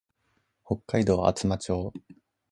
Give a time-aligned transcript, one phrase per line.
[0.65, 1.93] 北海道厚真町